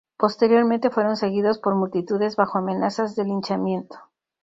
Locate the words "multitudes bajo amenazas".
1.75-3.15